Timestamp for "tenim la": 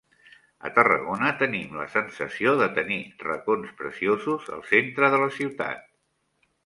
1.41-1.85